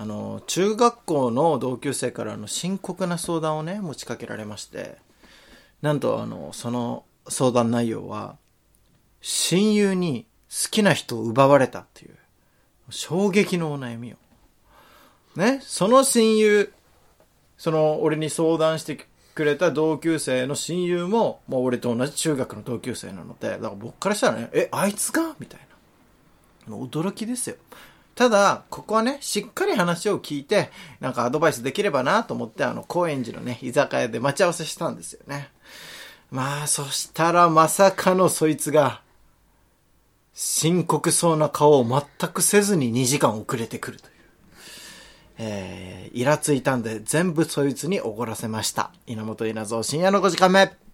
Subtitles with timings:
[0.00, 4.96] あの、中学校の同級生からの深刻な相談をね、持ちかけられまして、
[5.82, 8.36] なんとあの、その相談内容は、
[9.20, 12.14] 親友に好きな人を奪われたっていう、
[12.90, 14.16] 衝撃のお悩みを。
[15.34, 16.72] ね、その親友、
[17.56, 19.04] その、俺に相談して
[19.34, 25.34] くれた同級生の親友も、もう俺と同じ中学の同級生なので、だから僕からしたらね、え、あいつが？
[25.40, 25.60] みたい
[26.68, 26.76] な。
[26.76, 27.56] 驚きですよ。
[28.18, 35.50] ただ、ここはね、しっかり話を聞いて、なんかアドバイスできればなと思って、あの、高円寺のね、居酒屋で待ち合わせしたんですよね。
[36.32, 39.02] まあ、そしたらまさかのそいつが、
[40.34, 44.12] 深刻そうな顔を全くせずに2時間遅れてくるという。
[45.38, 48.90] えー、イラついたんで全部そいつにおごらせました。
[49.06, 50.87] 稲本稲造深夜の5時間目。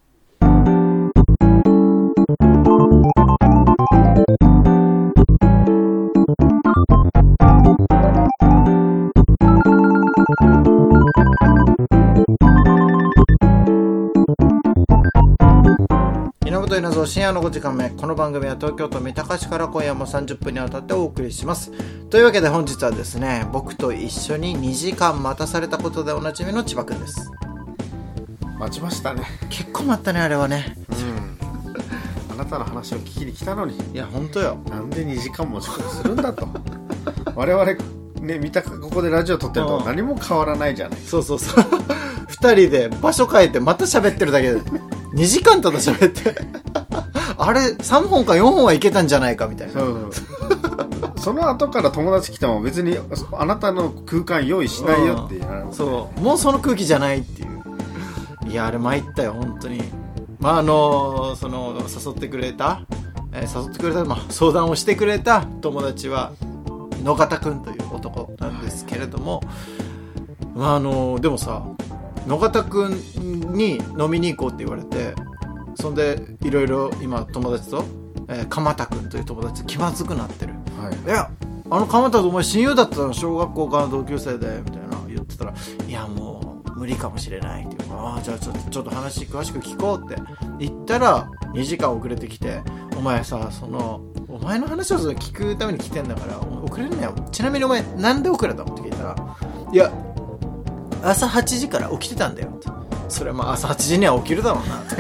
[16.74, 21.70] 稲本稲造深夜の5時間目この番組は東京都三鷹市から今夜も30分にわたってお送りします。
[22.10, 27.30] というわけで本日はですね僕と一緒に2時間待たされたことでおなじみの千葉くんです。
[28.58, 29.22] 待ちましたね。
[29.50, 30.76] 結構待ったねあれはね。
[30.90, 31.38] うん。
[32.34, 33.76] あなたの話を聞きに来たのに。
[33.92, 34.58] いや本当よ。
[34.68, 36.48] なんで2時間も遅刻するんだと。
[37.36, 37.66] 我々
[38.20, 39.84] ね見たここでラジオ撮ってるとうん。
[39.84, 40.98] 何も変わらないじゃない。
[41.06, 41.64] そうそうそう。
[42.26, 44.60] 2人で場所変えてまた喋ってるだけで
[45.14, 46.34] 2時間ただ喋って。
[47.36, 49.72] あれ3本か4本はいけたんじゃないかみたいな。
[49.74, 50.10] そう
[51.16, 52.98] その後から友達来ても別に
[53.32, 56.20] あなたの空間用意しないよって言われますそう。
[56.20, 57.54] もうその空気じゃないっていう。
[58.50, 59.82] いやあれ参ったよ本当に。
[60.38, 62.82] まああのその誘ってくれた、
[63.32, 65.46] えー誘ってくれた、まあ、相談をしてくれた。
[65.62, 66.32] 友達は
[67.02, 69.42] 野方くんという男なんですけれども、
[70.54, 71.62] まああのでもさ
[72.26, 72.92] 野方くん
[73.54, 75.14] に飲みに行こうって言われて
[75.76, 77.84] そんでいろいろ今友達と、
[78.28, 80.54] えー鎌田くんという友達と気まずくなってる。
[80.80, 81.06] はい。
[81.06, 81.30] いや、
[81.70, 83.12] あの鎌田とお前親友だったの？
[83.12, 85.54] 小学校からの同級生で、みたいな言ってたら、
[85.86, 87.88] いやもう無理かもしれないっていう。
[87.90, 90.22] から、ああ、じゃあちょっと、ちょっと話詳しく聞こうって。
[90.58, 92.62] 言ったら、2時間遅れてきて、
[92.96, 97.14] お前さ、その、お前の話を聞くために来てんだから、お遅れるなよ。
[97.30, 98.72] ちなみにお前、なんで遅れたの？
[98.72, 99.16] って聞いたら、
[99.72, 99.92] いや、
[101.10, 102.48] 朝8時から起きてたんだよ。
[102.48, 102.68] って。
[103.08, 104.80] それはまあ朝8時には起きるだろうな。
[104.80, 104.96] って。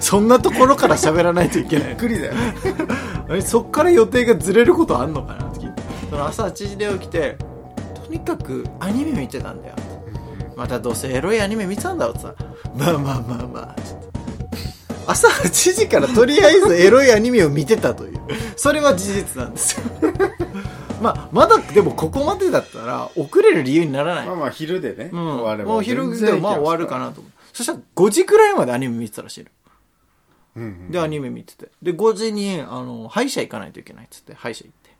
[0.00, 1.88] そんなところから喋らないといけない。
[1.88, 1.96] びっ。
[1.96, 2.34] くりだよ。
[2.34, 2.54] ね
[3.30, 5.82] えそっから予定がずれることあんのかなって聞いて。
[6.10, 7.36] その朝8時で起きて
[8.06, 9.74] とにかくアニメ見てたんだよ。
[10.56, 12.34] またどうせエロいアニメ見てたんだろってさ。
[12.76, 13.80] まあまあまあまあ。
[13.80, 14.12] ちょっと
[15.06, 18.20] 朝8時からとりあえずエロいアニメを見てたという。
[18.56, 19.82] それは事実なんですよ
[21.02, 29.50] まあまだでもここまでだったら遅れる理由にならない、まあまあ昼でね、うん、終わればもう昼でまあ終わるかいなと思うそしたら5時くらいまでアニメ見てたらしいの
[30.56, 31.70] うんうんで、アニメ見てて。
[31.82, 34.90] で、5時に、あの、歯医者行かないといけないっつって、歯医者行って。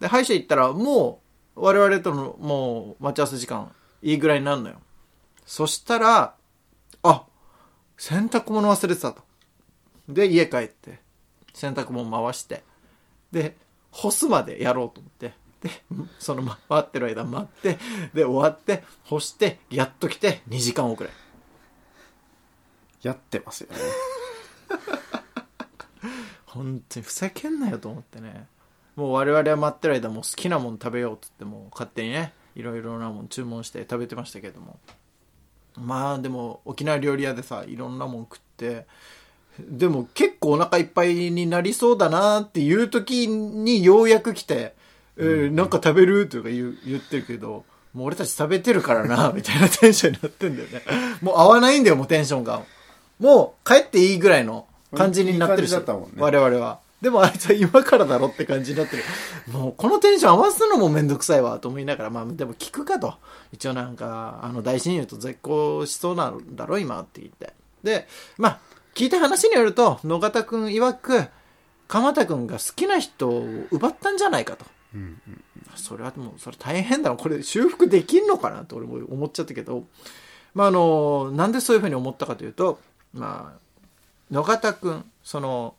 [0.00, 1.20] で、歯医者行ったら、も
[1.56, 4.76] う、我々との、もう、待ち合わせ時間、いいぐらいになるのよ。
[5.46, 6.34] そしたら、
[7.02, 7.24] あ、
[7.96, 9.22] 洗濯物忘れてたと。
[10.08, 11.00] で、家帰って、
[11.54, 12.62] 洗濯物回して、
[13.32, 13.56] で、
[13.94, 15.32] 干すまでやろうと思って。
[15.62, 15.70] で、
[16.18, 17.78] その、ま待ってる間待って、
[18.12, 21.10] で、終わって、干して、やっと来て、2時間遅れ。
[23.04, 23.78] やってますよね
[26.46, 28.48] 本当にふざけんなよと思ってね
[28.96, 34.78] もう我々は待ってる間もう好きなもん食べようっつってもう勝手にねいろいろなもん注文して食べてましたけども
[35.76, 38.86] まあでも沖縄料理屋でさいろんなもん食って
[39.58, 44.74] でも結構お腹いっぱいになりそうだなっていう時にようやく来て
[45.16, 50.82] 「えーなんか食べる?」とか言う言ってるけどもう俺たち食べてるからなみたいなテンションになってんだよね。
[51.22, 52.62] もう合わないんだよもうテンションが。
[53.20, 55.84] もう帰っていいぐらいの感じになってるしいいね。
[56.18, 56.80] 我々は。
[57.00, 59.04] でもあいつは今からだろって感じになってる。
[59.52, 62.10] もうこのテンション合わすのもめんどくさいわと思いながら。
[62.10, 63.14] まあでも聞くかと。
[63.52, 67.52] 一応なんかあの大親友と絶交しそうなんだろ今って言って。
[67.84, 68.58] でまあ
[68.94, 71.28] 聞いた話によると野方くん曰く
[71.88, 74.64] 鎌田くんが好きな人を奪ったんじゃないかと。
[74.94, 75.42] うんうん
[75.76, 79.84] それはもうそれ大変だなこれ修復できんのかなと俺も思っちゃったけど。
[80.54, 82.80] まああのなんでそういうふうに思ったかというと
[83.12, 83.58] まあ
[84.32, 85.74] 野方くんその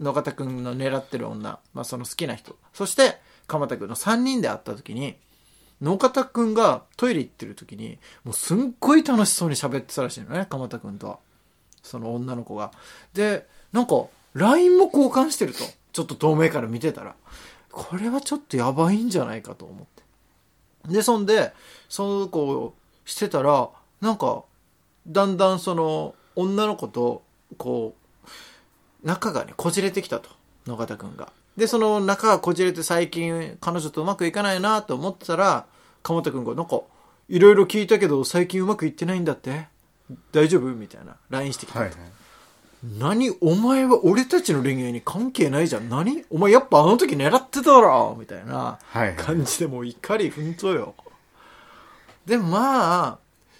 [0.00, 5.16] 野方くんの狙ってる女、まあ、その好きな人そして鎌田くんの3人で会った時に
[5.80, 11.18] 野方くんがトイレ行ってる時にもうすんごい楽しそうに喋ってたらしいのね鎌田くんとは
[11.86, 12.72] その女の子が。
[13.14, 15.64] でなんか LINE も交換してると。
[15.92, 17.14] ちょっと遠目から見てたら。
[17.72, 19.86] これはちょっとやばいんじゃないかと思っ
[20.86, 20.92] て。
[20.92, 21.54] で、そんで、
[21.88, 23.70] そうこうしてたら、
[24.02, 24.44] なんか、
[25.06, 27.22] だんだんその、女の子と、
[27.56, 27.94] こ
[28.24, 28.28] う、
[29.02, 30.28] 仲がね、こじれてきたと。
[30.66, 31.32] 野方くんが。
[31.56, 35.66] で、その仲がこじれて最近彼女とうまくいかないなと思ってたら、
[36.02, 36.82] 鎌田くんがなんか、
[37.28, 39.68] いろいろ聞いたけど最近うまくいってないんだって。
[40.32, 40.62] 大丈夫？
[40.74, 41.80] みたいな LINE してきたと。
[41.80, 41.98] はいはい。
[42.98, 43.30] 何？
[43.40, 45.88] お前は俺たちの恋愛に関係ないじゃん。
[45.88, 46.24] 何？
[46.30, 48.78] お前やっぱあの時狙ってたろみたいな
[49.16, 50.94] 感じでもう怒り奮闘よ。
[52.26, 53.18] で、まあ、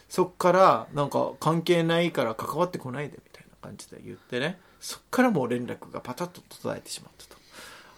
[0.09, 4.59] そっからなんか関係ないから関わってこないでみたいな感じで言ってね。
[4.79, 7.41] そっからもう連絡がパタッと途絶えてしまったと。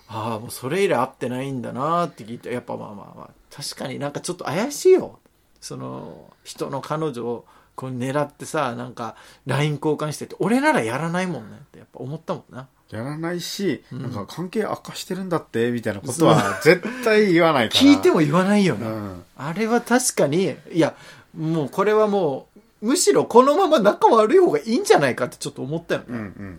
[0.08, 5.18] ああ、もうそれ以来会ってないんだなって聞いて、やっぱまあまあまあ、確かになんかちょっと怪しいよ。
[5.60, 7.44] その、人の彼女を
[7.78, 9.14] こう狙ってさ、なんか
[9.46, 12.66] LINE 交換してって、俺ならやらないもんねってやっぱ思ったもんな。
[12.90, 17.80] やらないし、んなんか関係悪化してるんだって、みたいなことは絶対言わないから。
[17.80, 18.84] 聞いても言わないよね。
[18.84, 19.24] うん。
[19.36, 20.96] あれは確かに、いや、
[21.36, 22.48] もうこれはも
[22.82, 26.06] う、むしろこのまま仲悪い方がいいんじゃないかってちょっと思ったよね。
[26.08, 26.58] うんうん。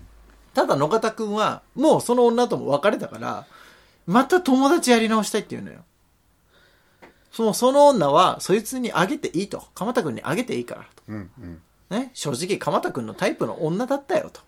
[0.53, 3.45] ただ野方くんは、もうその女とも別れたから、
[4.07, 5.79] また友達やり直したいって言うのよ。
[7.31, 9.63] その、その女は、そいつにあげていいと。
[9.75, 11.03] 鎌田くんにあげていいからと。
[11.07, 11.61] うんうん。
[11.89, 14.41] ね、正直鎌田くんのタイプの女だったよと。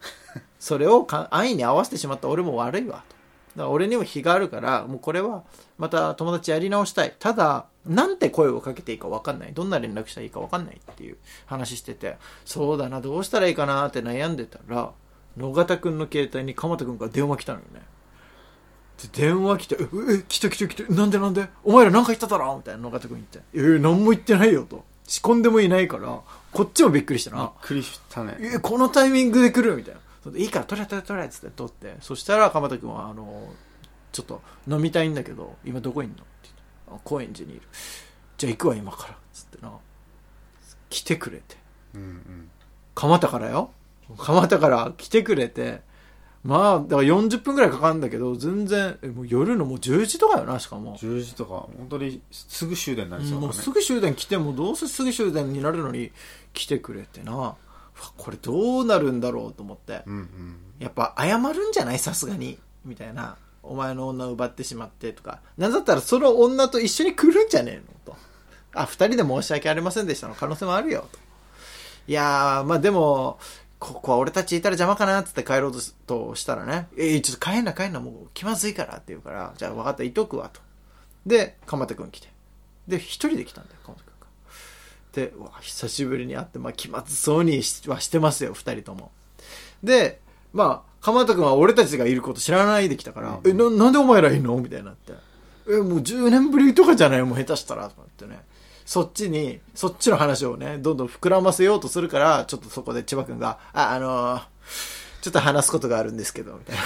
[0.58, 3.16] それをか安易に合わせてしまった俺も悪いわと。
[3.56, 5.44] だから俺にも非があるから、もうこれは
[5.78, 7.14] また友達やり直したい。
[7.18, 9.54] ただ、なんて声をかけていいか分かんない。
[9.54, 11.16] どんな連絡したらいいか分かんないっていう
[11.46, 14.92] 話してて、そうだな、どうしたらいいかなって悩んでたら、
[15.36, 17.82] 野方くんの携帯に鎌田くんから電話来たのよね。
[19.02, 21.48] で電話来て、え、え、来た来た来た、なんでなんで？
[21.64, 23.40] お前ら何か言っただろみたいな野方くん言って。
[23.52, 24.84] えー、何も言ってないよと。
[25.06, 26.20] 仕込んでもいないから、
[26.50, 27.42] こっちもびっくりしたな。
[27.42, 28.36] びっくりしたね。
[28.40, 29.76] え、このタイミングで来る？
[29.76, 30.00] みたいな。
[30.38, 31.96] いいから、取れ取れ取れっつって取って。
[32.00, 33.48] そしたら、鎌田君は、あの、
[34.12, 36.14] ちょっと飲みたいんだけど、今どこいんの？
[36.14, 36.62] って言って。
[36.88, 37.62] あ高円寺にいる。
[38.38, 39.16] じゃあ行くわ、今から。
[39.32, 39.72] つってな。
[40.88, 41.56] 来てくれて。
[41.94, 42.50] うんうん。
[42.94, 43.70] 蒲田からよ。
[44.16, 45.82] 蒲田から来てくれて。
[46.46, 50.96] まあ、だから40分くらいかかるんだけど、全然、えもう夜のもう10時とかよな、しかも。
[50.96, 53.46] 10時とか、本当にすぐ終電になりそうだね。
[53.46, 56.12] もうすぐ終電来てもどうせすぐ終電になるのに
[56.52, 57.56] 来てくれてな。
[58.16, 60.02] これどうなるんだろうと思って。
[60.06, 60.56] うんうん。
[60.78, 62.58] やっぱ謝るんじゃないさすがに。
[62.84, 63.36] みたいな。
[63.64, 65.40] お前の女を奪ってしまってとか。
[65.58, 68.16] なんだったらその女と一緒に来るんじゃねえのと。
[68.72, 71.18] あ二人で申し訳ありませんでしたの可能性もあるよと。
[72.06, 73.40] いやーまあでも
[73.78, 75.72] ここは俺たちいたら邪魔かなっつって帰ろう
[76.06, 80.60] としたらね、えー、ちょっと帰んな帰んな、もう気まずいからって言うから、じゃあ分かった、いとくわと。
[81.26, 82.28] で、鎌田くん来て。
[82.88, 84.26] で、一人で来たんだよ、鎌田くんが。
[85.12, 89.10] で、うわ、久しぶりに会って、まあ気まずそうにしはしてますよ、二人とも。
[89.82, 90.20] で、
[90.54, 94.56] まあ、鎌田くんは俺たちがいること知らないで来たから、え、な、なんでお前らいんの？
[94.56, 95.12] みたいになって。
[95.68, 97.22] え、もう10年ぶりとかじゃない？
[97.24, 98.40] もう下手したら、とかってね。
[98.86, 104.42] そっちに、そっちの話をね、どんどん膨らませようとするから、ちょっとそこで千葉くんが、あ、あのー
[105.22, 106.82] ちょっと話すことがあるんですけど、みたいな。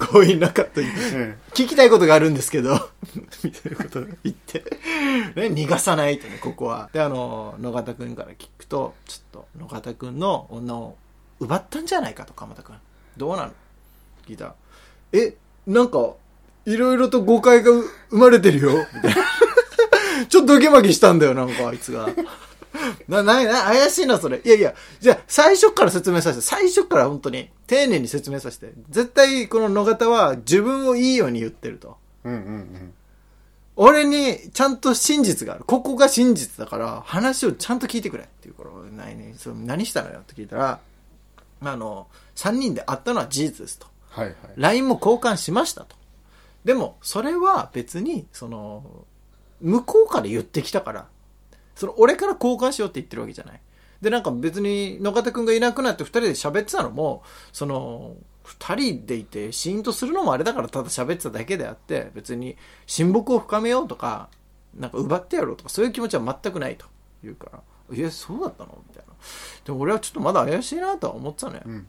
[0.12, 0.88] 強引なかったに。
[0.88, 2.74] うん聞きたいことがあるんですけど、
[3.44, 4.64] みたいなことを言って、
[5.36, 6.90] ね、逃がさないとね、ここは。
[6.92, 10.96] で、あの、野方くんから聞くと、ちょっと、野方くんの女を
[11.38, 12.76] 奪ったんじゃないかと、鎌田くん。
[13.16, 13.52] どうなの？
[14.26, 14.54] 聞いたら。
[15.12, 15.34] え、
[15.68, 16.14] なんか、
[16.66, 17.70] いろいろと誤解が
[18.10, 19.22] 生まれてるよ、みたいな。
[20.28, 22.08] ちょっとドキマキしたんだよ、なんか、あいつが。
[23.08, 24.40] な、な、な、怪しいな、それ。
[24.44, 28.72] いやいや、じゃあ、最初から説明させて、最初から本当に、丁寧に説明させて。
[28.90, 31.96] 絶対、この野方は自分をいいように言ってると。
[32.24, 32.94] うんうんうん。
[33.76, 35.64] 俺に、ちゃんと真実がある。
[35.64, 40.80] ここが真実だから、話をちゃんと聞いてくれっていうから、何、そう何したのよって聞いたら、
[41.60, 43.86] あの、三人で会ったのは事実ですと。
[44.10, 44.34] はいはい。
[44.56, 45.96] LINE も交換しましたと。
[46.64, 49.06] でも、それは別に、その、
[49.60, 51.06] 向こうから言ってきたから、
[51.74, 53.60] その、俺から交換しようって言ってるわけじゃない。
[54.00, 57.22] で、なんか別に、野方くんがいなくなって二人で喋ってたのも、
[57.52, 64.28] その、二人でいて、シーンとするのもあれだからただ喋ってただけであって、別に、親睦を深めようとか、
[64.74, 66.86] なんか奪ってやろうとか、そういう気持ちは全くないと
[67.22, 68.78] 言うから、いや、そうだったの？
[68.86, 69.14] みたいな。
[69.64, 71.62] でも俺はちょっとまだ怪しいなとは思ってたのよ。
[71.64, 71.86] うんうん。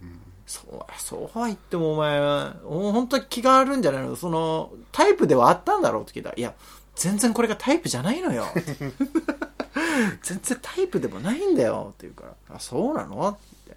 [0.47, 4.15] そう、そうは言ってもお前は、お本当に気があるんじゃないの？
[4.15, 6.55] その、タイプではあったんだろうって聞いたら、いや、
[6.99, 8.45] 全然これがタイプじゃないのよ。
[10.21, 13.71] 全然タイプでもないんだよって言うから、あ、そうなのって。
[13.71, 13.75] っ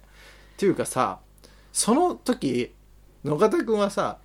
[0.57, 1.19] ていうかさ、
[1.71, 2.73] その時、
[3.23, 4.17] 野方くんはさ、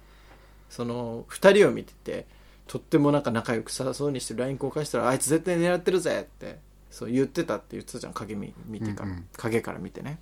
[0.69, 2.27] その、二人を見てて、
[2.67, 6.59] とってもなんか仲良くさそうにして LINE 交換したら、あいつ絶対狙ってるぜって、
[6.91, 10.19] そう言ってたって言ってたじゃん、影見見てから、うんうん影から見てね。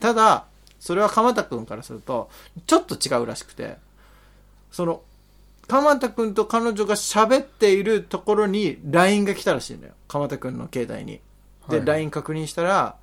[0.00, 0.46] ただ、
[0.80, 2.30] それは鎌田くんからすると、
[2.66, 3.76] ちょっと違うらしくて、
[4.70, 5.02] その、
[5.68, 9.94] 鎌田くんと彼女が喋っているところに LINE が来たらしいんだよ。
[10.08, 11.20] 鎌田くんの携帯に。
[11.68, 12.96] で、はい LINE 確認したら、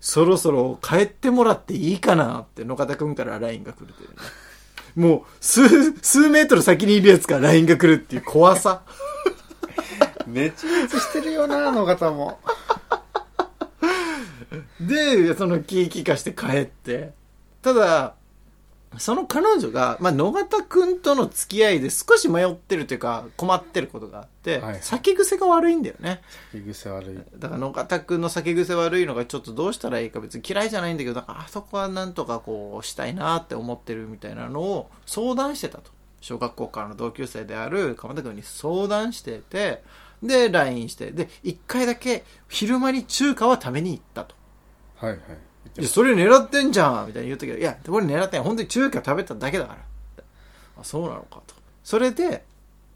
[0.00, 4.14] そろそろ帰ってもらっていいかなって野方くんから LINE が来るというね。
[4.94, 8.82] もう、数、数メートル先にいるやつから LINE が来るっていう怖さ。
[10.26, 12.38] めちめちしてるよな、あの方も。
[14.80, 17.12] で、その気利かして帰って。
[17.62, 18.14] ただ、
[18.98, 26.20] その彼女が、まあ、野方くんとの付き合いで少し迷ってるというか、困ってることがあって、はい酒癖が悪いんだよね。
[26.52, 27.18] 手癖悪い。
[27.38, 35.90] だから野方くんの酒癖悪いのがちょっとどうしたらいいか別に嫌いじゃないんだけど、あそこはなんとかこうしたいなって思ってるみたいなのを相談してたと。
[36.20, 39.82] 小学校からの同級生である鎌田くんに相談してて、
[40.22, 44.34] で、LINE して、で、一回だけ昼間に中華は食べに行ったと。
[44.96, 45.20] はいはい。
[45.78, 48.46] いや、それ狙ってんじゃんみたいに言ったけど、いや、これ狙ってない。
[48.46, 50.24] 本当に中華食べただけだから。
[50.80, 51.54] あ、そうなのかと。
[51.82, 52.44] それで、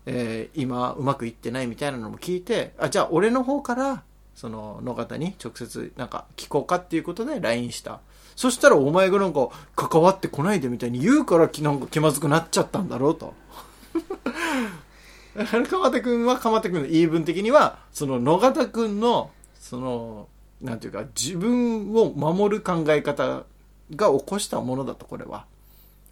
[0.07, 4.03] えー今、うまくいってないみたいなのも聞いて、あ、じゃあ俺の方から、
[4.35, 8.01] その、野方に直接、なんか、聞こうかっていうことで LINE した。
[8.37, 13.35] そしたらお前がなんか、関わってこないでみたいに言うから、なんか気まずくなっちゃったんだろうと。
[15.37, 20.29] だから鎌田くんは鎌田くんの言い分的には、その野方くんの、その、
[20.61, 23.45] なんていうか、自分を守る考え方
[23.95, 25.47] が起こしたものだと、これは。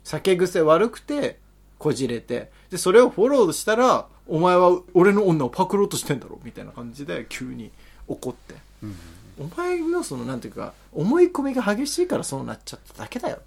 [0.04, 1.38] 酒癖悪くて、
[1.78, 7.70] こじれて、で、それをフォローしたら、お前は俺の女をパクろうとしてんだろ、みたいな感じで急に
[8.08, 8.54] 怒って。
[8.82, 8.96] うん
[9.38, 13.40] お前のその、なんていうか、思い込みが激しいからそうなっちゃっただけだよっ。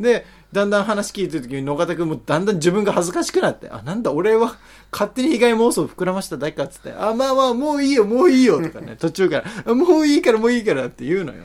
[0.00, 4.56] で、だんだん話聞いてる時に野方くんもだんだん自分が恥ずかしくなって、あ、なんだ俺は
[4.90, 11.44] 勝手に被害妄想を膨らましただけかっつって、あ、まあまあもういいよ、もういいよとかね、 途中から、あもういいからもういいからって言うのよ。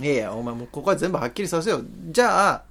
[0.00, 1.86] いやいや、お前もうここは全部はっきりさせよう。
[2.10, 2.62] じゃあ、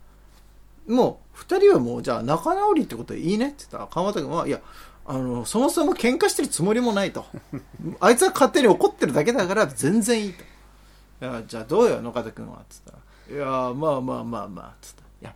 [0.87, 4.59] もう、二人はもう、じゃあ仲直りってことでいいねって言ったら、川又君は、いや、
[5.05, 7.25] あの、そもそも喧嘩してるつもりもないと。
[7.99, 10.43] あいつは勝手に怒ってるだけだから全然いいと。
[11.47, 12.61] じゃあどうよ、野方君は。
[12.69, 12.97] つったら、
[13.31, 15.35] いや、まあまあまあまあ、つったら、いや、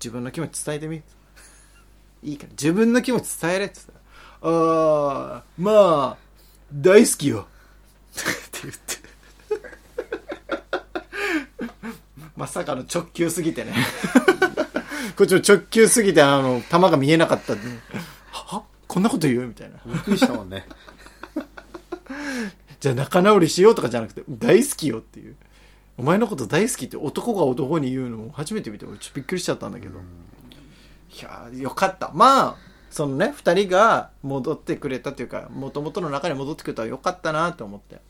[0.00, 0.96] 自分の気持ち伝えてみ。
[2.24, 3.68] いいから、自分の気持ち伝えれ。
[3.68, 3.98] つったら、
[4.52, 6.16] ああ、まあ、
[6.74, 7.46] 大好きよ。
[8.12, 8.96] って言って。
[12.36, 13.74] まさかの直球すぎてね。
[15.16, 17.68] こっちも直球すぎて、あの、球が見えなかったんで。
[18.32, 18.64] は？
[18.88, 19.46] こんなこと言う？
[19.46, 19.78] みたいな。
[19.86, 20.66] びっくりしたもんね。
[22.80, 25.36] じゃあ仲直りしようとかじゃなくて、大好きよっていう。
[25.98, 29.98] お前のこと大好きって男が男に言うの初めて見て、俺ちょっとびっくりしちゃったんだけど。
[29.98, 32.10] いやよかった。
[32.12, 32.56] まあ、
[32.90, 38.00] そのね、二人が戻ってくれたというか、元々の中に戻ってくれたらよかったなと思って。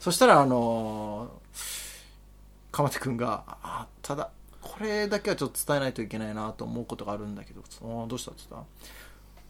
[0.00, 1.96] そしたら、あのー、
[2.72, 4.30] 鎌手くんが、あ、ただ、
[4.62, 7.62] これだけはちょっと伝えないといけないなと思うことがあるんだけど、
[8.06, 8.66] どうしたって言った？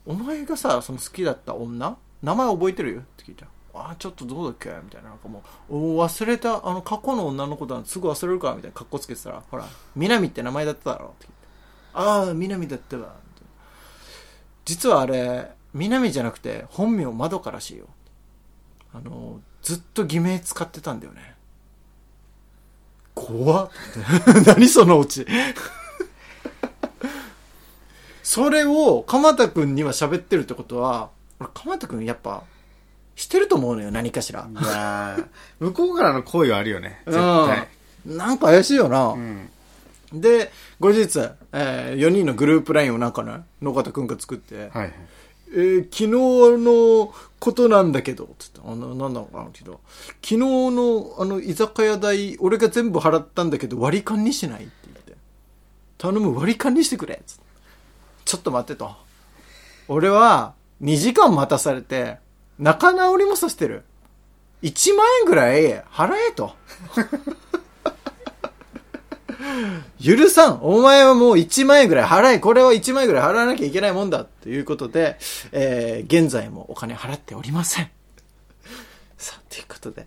[0.06, 1.96] お前がさ、その好きだった女？
[2.22, 2.94] 名前覚えてる？
[2.94, 3.46] よって聞いた。
[3.78, 4.68] あちょっとどうだっけ？
[4.82, 5.10] みたいな。
[5.10, 11.26] なんかもう、お忘れた、あの、過去の女のことはすぐ忘れるか、みたいな格好つけてたら、ほら、南って名前だっただろって。
[11.94, 13.04] ああ、南だったわ。
[13.06, 13.12] た
[14.64, 17.86] 実はあれ、南じゃなくて、本名窓からしいよ。
[18.94, 21.34] あの、ずっと偽名使ってたんだよね。
[23.14, 23.70] 怖っ
[24.46, 25.26] 何そのオチ。
[28.22, 32.42] それを、鎌田くんには喋ってるってことは、俺、鎌田くんやっぱ、
[33.16, 34.46] してると思うのよ、何かしら。
[34.48, 35.26] いやー
[35.58, 37.02] 向こうからの恋はあるよね。
[37.06, 37.68] 絶対。
[38.06, 38.16] うん。
[38.16, 39.08] なんか怪しいよな。
[39.08, 39.50] うん。
[40.12, 41.18] で、後日、
[41.52, 44.92] えー、4人のグループラインをなんかね、野方くんが作って、はいはい。
[45.52, 49.80] えー昨日のことなんだけど、つって、あの、なんなのかなって言うと、
[50.22, 55.14] 昨日の、あの、居酒屋代、俺が全部払ったんだけど、割り勘にしないって言って。
[55.98, 57.42] 頼む、割り勘にしてくれつって。
[58.24, 58.90] ちょっと待ってと。
[59.88, 62.18] 俺は、2時間待たされて、
[62.58, 63.84] 仲直りもさせてる。
[64.62, 66.54] 1万円ぐらい払えと。
[70.02, 75.18] 許さんお前はもう1万円ぐらい払えこれは1万円ぐらい払わなきゃいけないもんだということで、
[75.52, 77.90] えー、現在もお金払っておりません。
[79.18, 80.06] さあ、ということで、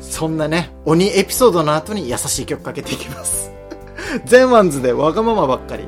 [0.00, 3.52] そんなね、鬼エピソードの後に優しい曲かけていきます。
[4.26, 5.86] ゼンワンズでわがままばっかり。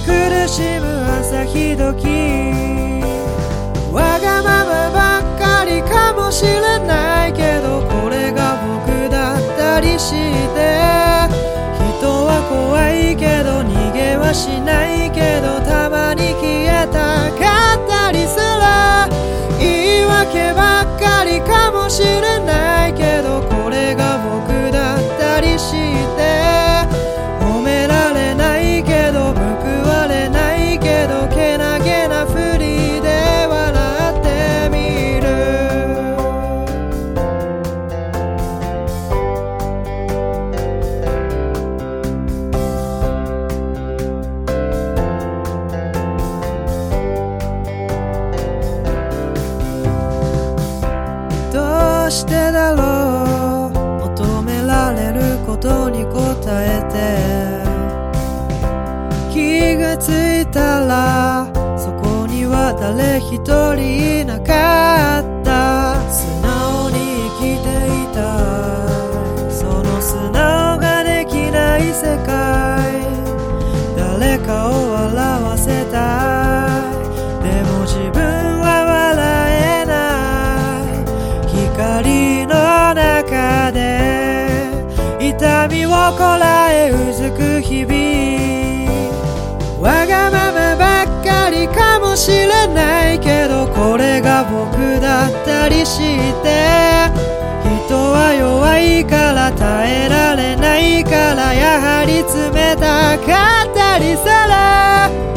[0.00, 0.86] 苦しむ
[1.20, 2.52] 朝日時。
[3.92, 10.16] わがままばっかりかもしれないけどこれが僕だったりして。
[11.98, 18.42] 人は怖いけど逃げはしないけどたまに消えたかったりする。
[19.58, 25.72] 言い訳ばっかりかもしれないけどこれが僕だったりし
[26.16, 26.55] て。
[54.00, 56.94] 求められることに応えて。
[59.32, 63.36] 気がついたらそこには誰一
[63.74, 66.00] 人いなかった。
[66.10, 66.96] 素直に
[67.38, 67.66] 生きて
[68.02, 68.18] いた。
[69.50, 72.34] その素直ができない世界。
[73.96, 74.85] 誰かを
[86.14, 87.96] らえうずく日々
[89.80, 95.98] わがままばっかりかもしれないけどこれが僕だったりし
[96.42, 96.46] て
[97.86, 104.46] 人は弱いから耐えられないからやはり冷たかったりする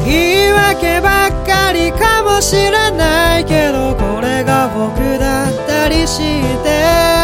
[0.06, 6.18] 言い訳ばっかりかもしれないけどこれが僕だったりし
[6.64, 7.19] て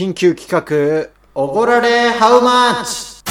[0.00, 3.22] 緊急企画、おごられハウマッチ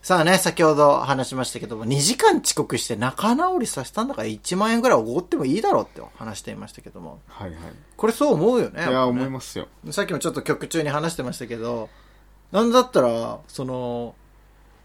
[0.00, 7.20] さあね、先ほど話しましたけども、2時間遅刻して仲直りさせたんだから1万円ぐらいおごってもいいだろうって話していましたけども。
[7.28, 7.58] はいはい
[7.98, 8.80] これそう思うよね。
[8.80, 11.90] いやね思いますよさっきもちょっと曲中に話してましたけど、
[12.50, 14.14] なんだったら、その、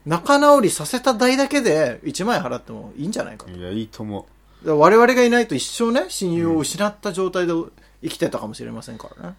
[0.06, 3.52] 仲直りさせた代だけで1万円払ってもいいんじゃないかと。
[3.52, 4.28] いやいいと思
[4.64, 7.54] だから我々がいないと一生ね、親友を失った状態で
[8.04, 9.36] 生きてたかもしれませんからね。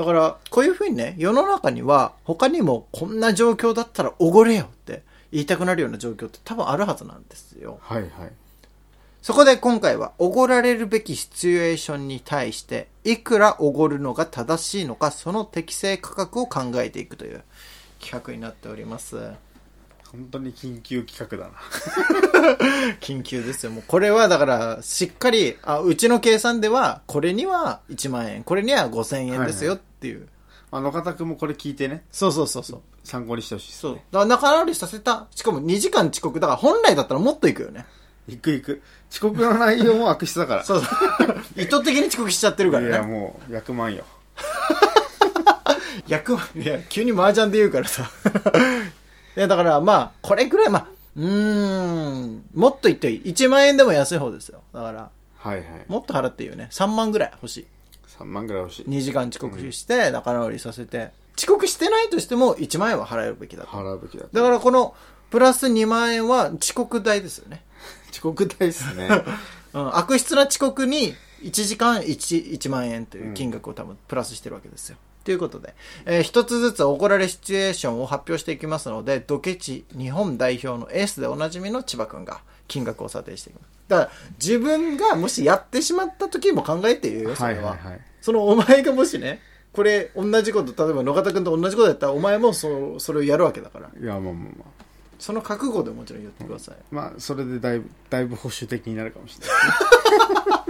[0.00, 7.78] だから、こういうふうにね、世の中には他にもこんな状況だったらおごれよって言いたくなるような状況って多分あるはずなんですよ。
[7.90, 8.10] うはいはい
[9.20, 17.42] そこで今回はおごられるべきシチュエーションに対して、いくらおごるのが正しいのか、その適正価格を考えていくという
[18.00, 19.18] 企画になっております。
[20.10, 21.50] 本当に緊急企画だ
[22.42, 22.56] な
[23.00, 23.72] 緊急ですよ。
[23.72, 30.26] もうこれはだから、しっかり、あ、うちの計算では、これには1万円、これには5000円ですよっていう。
[30.72, 32.80] あ野方君もこれ聞いてねそうそうそうそう。
[33.04, 33.94] 参考にしてほしいですそう。
[33.94, 35.26] だから仲直りさせた。
[35.34, 36.40] しかも2時間遅刻。
[36.40, 37.84] だから本来だったらもっと行くよね。
[38.28, 40.90] 行く行く遅刻の内容も悪質だからそうそう。
[41.60, 43.02] 意図的に遅刻しちゃってるかいや。
[43.02, 44.04] もう100万よ
[46.08, 48.10] 役、いや、急に麻雀で言うからさ。
[49.36, 50.86] いや、だからまあ、これくらい、まあ、
[51.16, 53.22] うーん、もっと言っていい。
[53.32, 54.62] 1万円でも安い方ですよ。
[54.72, 56.68] だから、はいはいもっと払っていいよね。
[56.70, 57.66] 3万ぐらい欲しい。
[58.20, 61.10] 3万ぐらい欲しい2時間遅刻して、仲直りさせて。
[61.36, 63.68] 遅刻してないとしても、1万円は払えるべきだと。
[63.68, 64.94] 払うべきだだからこの、
[65.30, 67.62] プラス2万円は遅刻代ですよね。
[68.12, 69.08] 遅刻代っすね
[69.72, 74.96] うん、悪質な遅刻に1時間 1, 1万円という金額を多分プラスしてるわけですよ。
[75.22, 75.74] ということで、
[76.06, 83.70] えー一つずつ怒られシチュエーションを発表していきますので、ドケチ日本代表のエースでおなじみの千葉くんが金額を査定していきます。
[83.86, 87.70] だから、自分がもしやってしまった時も考えているよ、それは。
[87.70, 89.40] はいはいはいそのお前がもしね、
[89.72, 93.90] これ同じこと、例えば野方くんと同じことやったら、お前もそそれをやるわけだから。
[94.00, 94.80] いやまあまあまあ
[95.20, 96.76] その覚悟でもちろん言ってください。
[96.90, 100.60] まあそれでだいぶだいぶ保守的になるかもしれないですね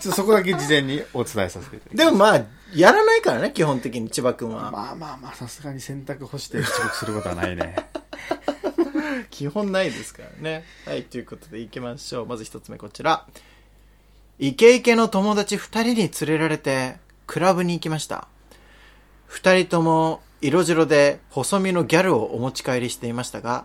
[0.00, 4.70] ちょっとそこだけ事前にお伝えさせていただきますでもまあ、やらないからね、基本的に千葉くんは。
[4.70, 7.76] まあまあまあさすがに洗濯干して遅刻することはないね
[9.30, 10.64] 基本ないですからね。
[10.86, 12.26] はい、ということで行きましょう。
[12.26, 13.26] まず一つ目こちら。
[14.38, 16.96] イケイケの友達二人に連れられて、
[17.26, 18.28] クラブに行きました。
[19.24, 23.64] 二人とも色白で細身のギャルをお持ち帰りしていましたが、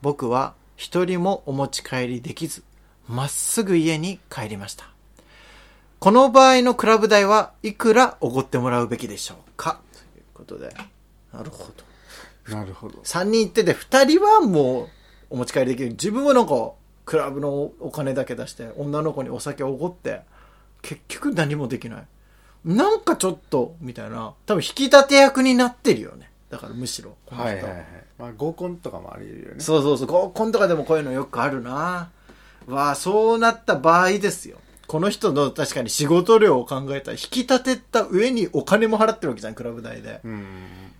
[0.00, 2.62] 僕は一人もお持ち帰りできず、
[3.08, 4.90] まっすぐ家に帰りました。
[5.98, 9.80] この場合のクラブ代はいくらおごってもらうべきでしょうか？
[9.92, 10.72] ということで。
[11.32, 11.64] なるほ
[12.46, 12.54] ど。
[12.54, 13.00] なるほど。
[13.02, 14.88] 3人行ってて、2人はもう
[15.30, 15.90] お持ち帰りできる。
[15.90, 16.72] 自分はなんか、
[17.04, 20.22] クラブのお金だけ出して、女の子にお酒をおごって、
[20.82, 22.04] 結局何もできない。
[22.64, 24.34] なんかちょっと、みたいな。
[24.46, 26.30] 多分引き立て役になってるよね。
[26.50, 27.16] だからむしろ。
[27.26, 27.86] この人はいはいはい。
[28.18, 29.60] まあ、合コンとかもあり得るよね。
[29.60, 30.06] そうそうそう。
[30.06, 32.10] 合コンとかでもこういうのよくあるな。
[32.66, 34.58] わあ、そうなった場合ですよ。
[34.86, 40.20] この人の確かに仕事量を考えたら、引き立てた上にお金も払ってるわけじゃん、クラブ代で。
[40.22, 40.44] うん。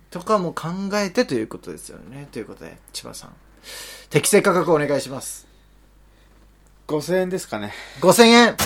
[0.09, 2.27] とかも考えてということですよね。
[2.31, 3.33] ということで、千葉さん。
[4.09, 5.52] 適正価格お願いします。
[6.87, 7.73] 5000円ですかね。
[8.01, 8.57] 5000円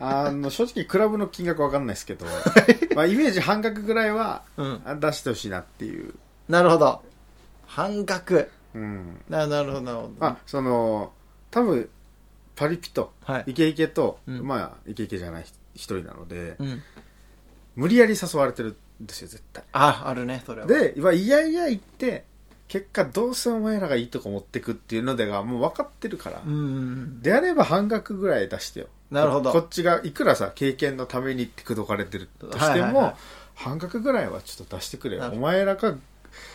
[0.00, 2.26] あの、正直クラブの金額わかんないですけど、
[2.94, 4.82] まあ、イメージ半額ぐらいはうん。
[4.84, 6.14] あ出してほしいなっていう。
[6.48, 7.02] なるほど。
[7.66, 8.50] 半額。
[8.74, 9.20] うん。
[9.28, 10.14] ななるほど、なるほど。
[10.20, 11.12] あ、その、
[11.50, 11.88] 多分、
[12.56, 13.44] パリピと、はい。
[13.52, 16.82] イケイケと、うんまあ、イケイケじゃない一人なので、うん。
[17.76, 19.64] 無理やり誘われてるんですよ、絶対。
[19.72, 20.66] あ、あるね、それは。
[20.66, 22.24] で、まあいやいや言って、
[22.70, 27.20] 結果どうせお前らがいいとこ持ってくっていうのでがもう分かってるから、うん。
[27.20, 28.86] であれば半額ぐらい出してよ。
[29.10, 33.14] なるほどこっちがいくらさ、経験のためにって口説かれてるとしても、はいはいはい
[33.60, 35.98] 半額ぐらいはちょっと出してくれよお前らがね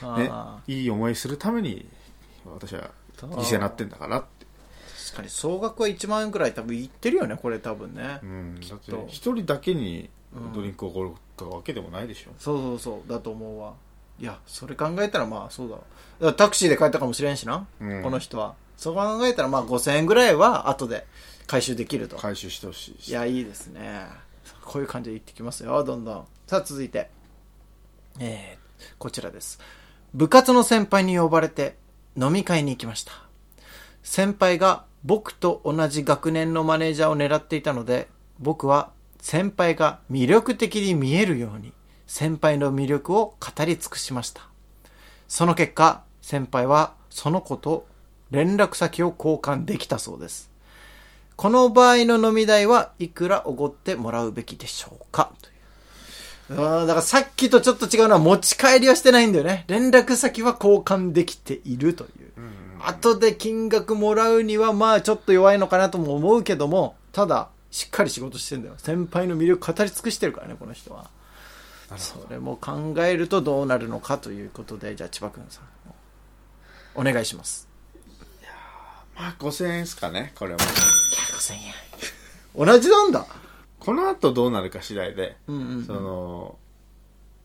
[0.02, 1.88] あ、いい思いするために、
[2.46, 4.46] 私は犠牲になってんだからって。
[4.46, 8.20] ー確かに総額は1万円くらい多分いってるよね、これ多分ね。
[8.24, 8.60] うん。
[8.60, 11.12] だってと一人だけにうんドリンクをおごる
[11.52, 12.32] わけでもないでしょ。
[12.40, 13.74] そうそうそう、だと思うわ。
[14.20, 15.82] いや、それ考えたらまあそうだわ。
[15.82, 15.86] だ
[16.20, 18.56] からタクシーで帰ったかもしれんしな、うんこの人は。
[18.78, 21.06] そう考えたらまあ5000円ぐらいは後で
[21.48, 22.18] 回収できると。
[22.18, 23.10] 回収してほしいし。
[23.10, 24.08] いや、いいですね。
[24.64, 26.28] こういう感じでいってきますよ、どんどん。
[26.48, 27.10] さあ、続いて。
[28.20, 29.60] えー、こちらです。
[30.14, 31.76] 部活の先輩に呼ばれて
[32.16, 33.12] 飲み会に行きました。
[34.04, 38.08] 先輩が僕と同じ学年のマネージャーを狙っていたので、
[38.40, 41.74] 僕は先輩が魅力的に見えるように、
[42.08, 44.42] 先輩の魅力を語り尽くしました。
[45.28, 47.88] その結果、先輩はその子と
[48.32, 50.50] 連絡先を交換できたそうです。
[51.36, 55.32] この場合の飲み代はいくらおごってもらうべきでしょうか？
[56.48, 59.66] といううんだからさっきとちょっと違うのは持ち帰りはしてないんだよね。
[59.68, 62.10] 連絡先は交換できているという。
[62.82, 68.76] 後で金額もらうにはまあちょっと弱いのかなとも思うけども、ただしっかり仕事してんだよ。
[68.78, 71.10] 先輩の魅力語り尽くしてるからね、この人は。
[71.98, 75.64] それも考えるとどうなるのかということで、じゃあ千葉くんさん、
[76.96, 77.68] お願いします。
[79.16, 80.58] まあ5000円ですかね、これも。
[80.58, 82.66] いや、5000円。
[82.66, 83.26] 同じなんだ。
[83.80, 85.86] この後どうなるか次第で、うんうん、うん。
[85.86, 86.58] その、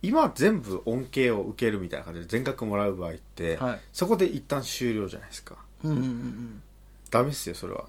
[0.03, 5.57] 今全部恩恵を受けるみたいな感じで全額もらう場合って、はいそこで一旦終了じゃないですか。
[5.85, 6.63] うんうんうん
[7.11, 7.87] ダメっすよ、それは。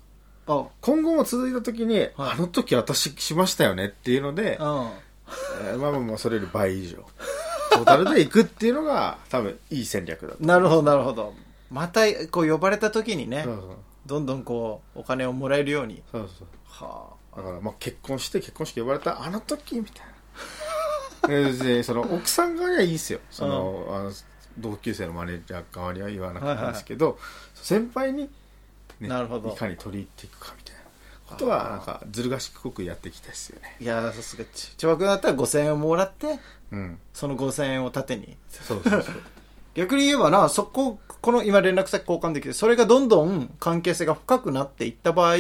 [0.82, 4.89] 今後も続いた時に、あの時私しましたよねっていうので、うん。
[5.63, 6.98] えーまあまあまあそれより倍以上。
[7.72, 10.44] トータルで行くっていうのが多分いい戦略だと。
[10.44, 11.34] なるほど、なるほど。
[11.70, 16.04] また、こう呼ばれた時にね、そうそうどんどんこう、お金をもらえるように。
[16.12, 16.48] そうそう。
[16.67, 20.12] はだからまあ結婚して結婚式呼ばれたあの時みたいな。
[21.30, 23.20] え別にその奥さん側にはいいですよ。
[23.30, 24.12] その、あの
[24.58, 27.17] 同級生のマネージャー側には言わなかったんですけど、
[27.56, 28.30] 先輩に、
[29.00, 30.61] ね、なるほどいかに取り入っていくかみたいな
[31.32, 33.76] ことはなんかずる賢くやってきたいですよね。
[33.80, 36.39] いや、さすが、ち千葉君だったら5000円をもらって、
[36.72, 37.00] うん。
[37.13, 38.38] その5000円を盾に。
[38.50, 39.15] そうそうそう。
[39.74, 45.36] 逆に言えばな、そこ、この今連絡先交換できて、それがどんどん関係性が深くなっていった場合、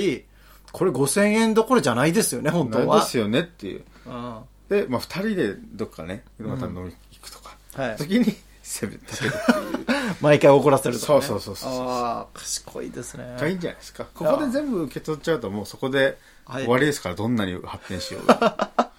[0.71, 2.85] これ5000円どころじゃないですよね、本当は。
[2.97, 3.83] なんですよねっていう。
[4.05, 4.41] うん。
[4.69, 7.97] で、まあ二人でどっかね、また飲みに行くとか、はい。
[7.97, 8.35] 時に
[8.79, 10.15] 攻め立てるっていう。
[10.21, 11.21] 毎回怒らせるとか、ね。
[11.21, 13.35] そうそうそうそうああ、賢いですね。
[13.39, 14.05] がいいんじゃないですか。
[14.13, 18.69] ここで全部受け取っちゃうともうそこではい終わりですから、どんなに発展しようが。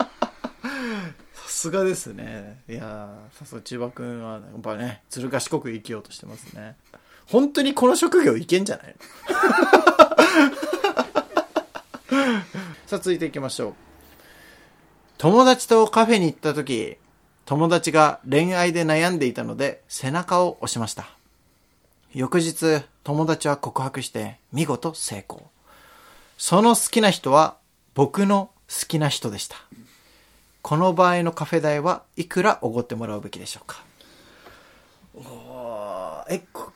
[1.35, 2.61] さすがですね。
[2.69, 6.77] いやーさすが千葉くんは、やっぱね、ずる賢く生きようとしてますね。
[7.27, 8.97] 本当にこの職業いけんじゃない
[9.31, 9.33] の？
[12.87, 13.75] さあ、続いていきましょう。
[15.19, 16.97] 友達とカフェに行った時、
[17.45, 21.09] 友達が恋愛で悩んでいたので、背中を押しました。
[22.15, 25.43] 翌日、友達は告白して、見事成功。
[26.39, 27.57] その好きな人は、
[27.95, 29.57] 僕の好きな人でした。
[30.63, 33.83] この場合のカフェ代はいくらおごってもらうべきでしょうか？
[35.15, 36.73] おーえ、こ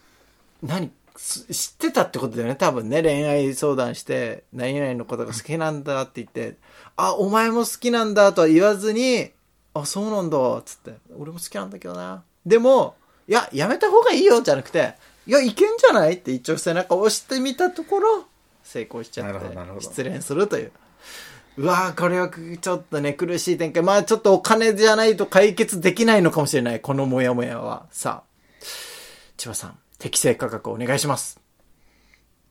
[0.63, 0.91] 何？
[1.19, 6.59] 知ってたってことだよね多分ね恋愛相談して何々のことが好きなんだって言って
[6.95, 9.31] あお前も好きなんだとは言わずに
[9.81, 12.95] あそうなんだっつって俺も好きなんだけどなでも
[13.29, 14.95] いややめた方がいいよじゃなくて
[15.27, 16.15] いやいけんじゃない？
[16.15, 18.25] って一応背中を押してみたところ
[18.62, 20.73] 成功しちゃって失恋するという
[21.59, 22.29] うわーこれは
[22.61, 23.83] ちょっとね、苦しい展開。
[23.83, 26.83] まあちょっとお金じゃないと解決できないのかもしれない。
[26.83, 27.87] このモヤモヤは。
[27.91, 28.65] さあ、
[29.39, 31.41] 千葉さん、適正価格お願いします。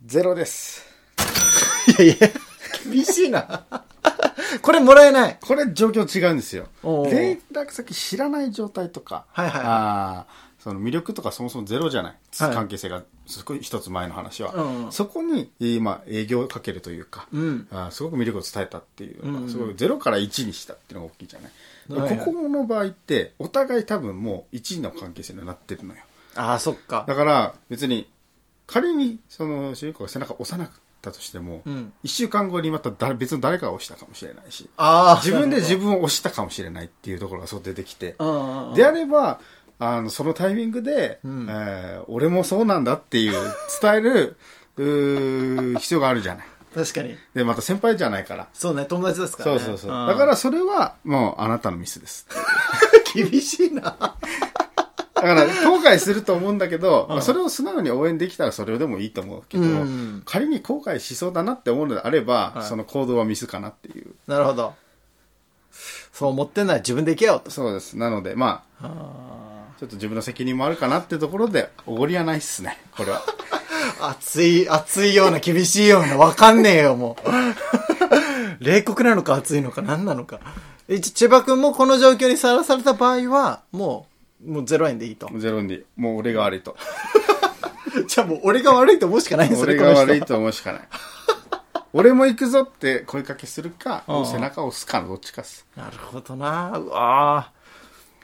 [0.03, 0.83] ゼロです。
[1.99, 2.29] いやいや、
[2.91, 3.65] 厳しいな。
[4.61, 5.37] これもらえない。
[5.41, 6.67] これ状況違うんですよ。
[6.83, 12.15] 連絡先知らない状態とか、はいはいはいあーその魅力とかそもそもゼロじゃない。
[12.39, 14.89] はい関係性が、すごい一つ前の話は。
[14.91, 21.51] そこに、今、営業をかけるというか、うんあーすごく魅力を伝えたっていうすごいゼロから1にしたっていうのが大きいじゃない。
[22.01, 26.01] はいはいここの場合って、お互い多分もう1の関係性になってるのよ。
[26.35, 27.05] ああ、そっか。
[27.07, 28.09] だから、別に、
[28.65, 34.69] 仮に、その、主人公が背中を押さなかったとしても、うん一週間後にまた誰別の誰かが押したかもしれないし。
[35.23, 38.15] 自分で自分を押したかもしれないっていうところがそう出てきて。
[38.75, 39.39] であれば、
[39.79, 43.33] あの、そのタイミングで、んえー俺もそうなんだっていう、
[43.81, 44.37] 伝える、
[44.77, 46.45] うー必要があるじゃない。
[46.73, 47.17] 確かに。
[47.33, 48.47] で、また先輩じゃないから。
[48.53, 49.59] そうね、友達ですからね。
[49.59, 50.03] そうそうそう。
[50.03, 52.27] んだからそれは、もうあなたのミスです。
[53.15, 54.15] 厳しいな。
[55.33, 64.13] だから、後悔すると思うんだけど、まあそれを素直に応援できたらそれでもいいと思うけど、うん仮に後悔しそうだなって思うのであれば、はいその行動はミスかなっていう。
[64.27, 64.73] なるほど。
[66.13, 67.51] そう思ってんなら自分で行けよと。
[67.51, 67.97] そうです。
[67.97, 69.45] なので、まあ、あ
[69.79, 73.19] ちょっと自分の責任もあるかなってところで、おごりはないっすね、これは。
[73.99, 77.29] ー 熱い、熱いような厳しいような、わかんねえよ、もう。
[78.63, 80.39] 冷酷なのか熱いのか何なのか。
[80.87, 84.14] 千葉くんもこの状況にさらされた場合は、もう、
[84.45, 85.29] もう0円でいいと。
[85.37, 86.75] ゼロに、もう俺が悪いと。
[88.07, 90.81] じゃあもう俺が悪いと思うしかないんですよね、 俺が悪いと思うしかない。
[91.93, 95.65] 俺も行くぞって声かけするか、うん背中を押すかのどっちかっす。
[95.77, 96.71] なるほどな。
[96.77, 97.51] うわ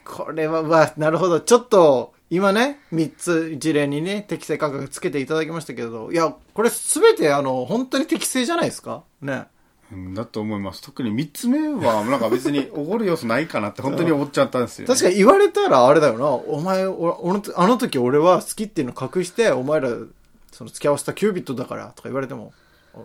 [0.05, 1.39] ーこれは、うわ、なるほど。
[1.39, 9.03] ちょっと、今ね、3つ一例にね、適正価格つけていただきましたけど、いや、これすべてあの、本当に適正じゃないですか？
[9.21, 9.45] ね。
[9.91, 10.81] うんだと思います。
[10.81, 16.27] 特に三つ目は、なんか別に おごる要素ないかなって本当に思っちゃったんですよ、確かに言われたらあれだよな。
[16.27, 19.89] お前、おおのあの時俺は好きっていうの隠して、お前ら、
[20.51, 22.53] その付き合わせたキュービットだからとか言われても、
[22.93, 22.99] あ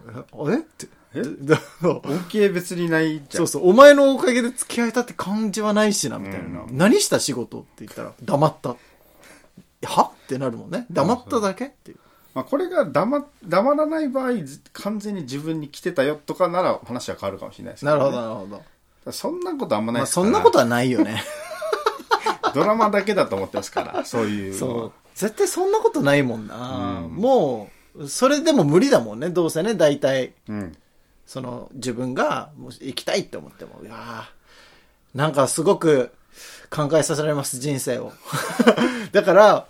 [0.51, 0.88] ええって。
[1.14, 1.22] え？
[1.83, 3.29] 恩恵別にないじゃん。
[3.31, 6.62] そうそう、お前のおかげで付き合えたって感じはないしな、みたいな。
[6.62, 8.77] うん何した仕事って言ったら、黙った。
[9.88, 10.12] は？
[10.25, 10.87] ってなるもんね。
[10.90, 11.99] 黙っただけっていう。
[12.37, 17.99] まあ、これが黙黙らない場合、ず完全に自分に来てたよとかなら話は変わるかもしれないですけど、ね。
[17.99, 18.62] なるほど、なるほ
[19.07, 19.12] ど。
[19.12, 21.22] そんなことあんまないまあ、ですからそんなことはないよね。
[22.53, 24.92] ドラマだけだと思ってますから、そういうそう。
[25.14, 27.05] 絶対そんなことないもんな。
[27.07, 30.35] うんもう、それでも無理だもんね、どうせね、大体。
[30.46, 30.77] うん。
[31.27, 36.12] その、自分が、もし行きたいって思っても、いやーなんかすごく
[36.68, 38.12] 考えさせられます、人生を。
[39.12, 39.66] だから、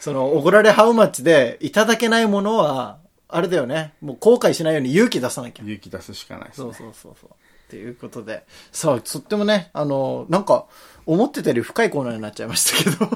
[0.00, 3.92] その、おごられハウマッチでいただけないものは、あれだよね。
[4.00, 5.62] もう後悔しないように勇気出さなきゃ。
[5.62, 6.64] 勇気出すしかないですね。
[6.64, 7.30] そうそうそうそう。
[7.30, 8.44] っていうことで。
[8.72, 10.66] さあ、とってもね、あの、なんか、
[11.04, 13.06] 思ってたより深いコーナーになっちゃいましたけど。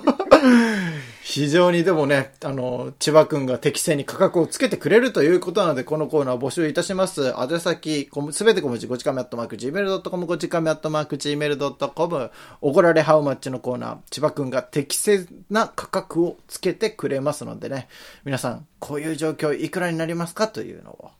[1.24, 7.32] 非常にでもね、あの、千葉くんが適正に価格をつけてくれるということなので、このコーナー募集いたします。
[7.38, 12.30] 宛先、すべて小文字、ごちかみアットマーク、gmail.com、ごちかみアットマーク、gmail.com、
[12.60, 17.86] おごられハウマッチのコーナー、千葉くんが適正な価格をつけてくれますのでね、
[18.24, 21.12] 皆さん、こういう状況いくらになりますかというのを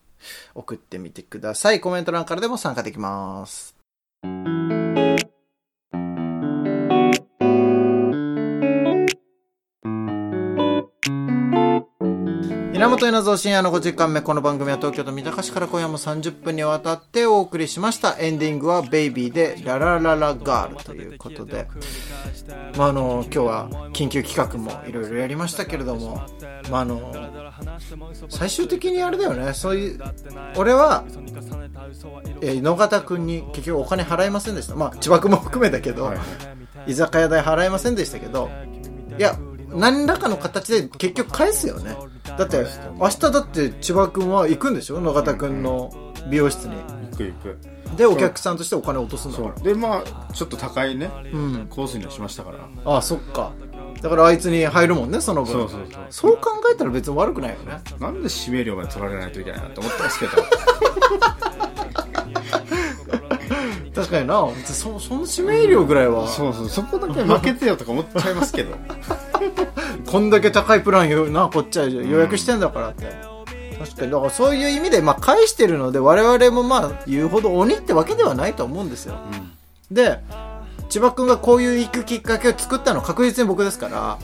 [0.57, 1.81] 送ってみてください。
[1.81, 3.77] コメント欄からでも参加できます。
[12.83, 14.23] 源稲造深夜の5時間目。
[14.23, 18.17] この番組は東京都三鷹市から今夜も30分にわたってお送りしました。
[18.19, 21.69] エンディングはベイビーでララララガールということで。
[22.77, 26.27] まあ、あの、今日は緊急企画もいろいろやりましたけれども、
[26.73, 27.15] まあ、あの、
[28.29, 29.55] 最終的にあれだよね。
[29.55, 30.01] そういう、
[30.57, 31.05] 俺は、
[32.41, 34.75] えー野方くんに結局お金払いませんでした。
[34.75, 36.27] まあ、千葉くんも含めだけど、はいはい
[36.85, 38.51] 居酒屋代払いませんでしたけど、
[39.17, 39.39] いや、
[39.75, 41.97] 何らかの形で結局返すよね。
[42.39, 42.65] だって、
[42.99, 45.01] 明日だって千葉くんは行くんでしょ？
[45.01, 45.91] 野方くんの
[46.31, 46.77] 美容室に。
[47.11, 47.59] 行く行く。
[47.97, 49.61] で、お客さんとしてお金を落とすんだか。
[49.61, 51.67] で、まあ、ちょっと高いね、うん。
[51.69, 52.59] コースにはしましたから。
[52.85, 53.53] ああ、そっか。
[54.01, 55.53] だからあいつに入るもんね、その分。
[55.53, 57.81] そうそうそうそう考えたら別に悪くないよね。
[58.01, 60.33] なんで指名料まで取られないといけないなって思ってますけど。
[63.95, 64.47] 確かにな。
[64.47, 68.75] 別にそその指名料ぐらいは、そうそう、そこだけ負けてよとか思っちゃいますけど。
[70.11, 73.07] こんだけ高いプランよな、こっちは予約してんだからって。
[73.79, 79.15] 確かに、だからそういう意味で、まあ返してるので、我々もまあ言うほど鬼ってわけではないと思うんですよ。
[79.91, 80.21] で、
[80.89, 84.19] 千葉くんがこういう行くきっかけを作ったのは確実に僕ですから、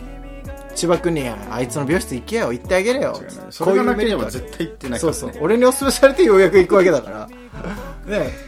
[0.75, 3.21] 千葉くんに、あいつの美容室行けよ、行ってあげれよ。
[3.51, 4.99] それがなければ絶対行ってないね。
[5.01, 5.33] そうそう。
[5.41, 7.29] 俺にお勧めされてようやく行くわけだから。
[8.07, 8.48] ね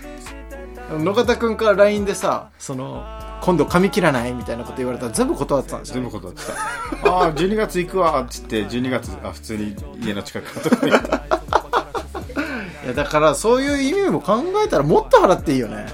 [0.99, 3.05] 野方君から LINE でさその
[3.43, 5.95] 今度髪切らないみたいなこと言われたら全部断ってたんですよ。
[5.95, 6.43] 全部断って
[7.03, 7.11] た。
[7.11, 10.93] ああ12月行くわっつって12月あ普通に家の近くのとこに。
[10.93, 11.17] 行った
[12.85, 15.87] いやだからそういう意味も考えたらもっと払っていいよね。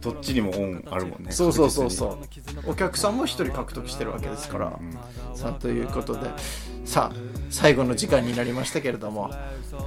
[0.00, 2.06] どっちにもオンあるもんねそうそうそうそ
[2.66, 2.70] う。
[2.70, 4.78] お客さんも一人獲得してるわけですから、
[5.34, 6.30] さあということで。
[6.86, 7.16] さあ
[7.50, 9.30] 最後の時間になりましたけれども。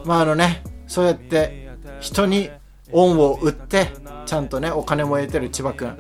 [0.06, 2.52] まああのねそうやって人に
[2.94, 3.88] 恩を売って
[4.26, 5.98] ちゃんとねお金も得てる千葉君。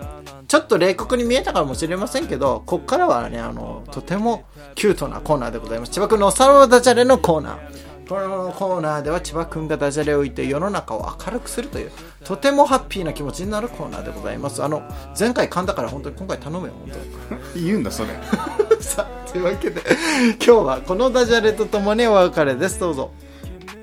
[0.47, 4.43] ちょっと冷酷に見えたかもしれませんけどこっからはねあのとても
[4.75, 5.91] キュートなコーナーでございます。
[5.91, 7.83] 千葉君のおさらばダジャレのコーナー。
[8.07, 11.91] このコーナーでは千葉君がダジャレを置いて世の中を明るくするという
[12.23, 14.61] とてもハッピーな気持ちになるコーナーでございます。
[14.61, 14.83] あの
[15.17, 17.65] 前回噛んだから本当に今回頼むよ本当に。
[17.65, 18.09] 言うんだそれ。
[18.79, 19.81] さあというわけで
[20.23, 22.79] 今日はこのダジャレとともにお別れです。
[22.79, 23.11] どうぞ。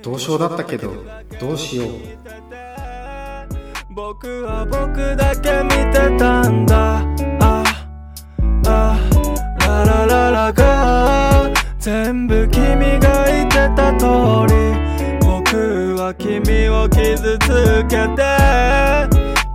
[0.02, 0.92] どうしようだったけど
[1.38, 1.88] どうしよう
[3.92, 7.02] 僕は僕だけ見てたんだ。
[7.40, 7.64] あ
[8.64, 8.96] あ
[9.66, 11.50] ララララが
[11.80, 14.06] 全部君が言ってた通
[14.46, 14.54] り。
[15.26, 18.22] 僕は君を傷つけて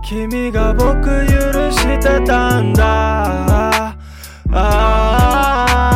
[0.04, 3.70] 君が僕許してたんだ。
[3.72, 3.96] あ
[4.52, 5.95] あ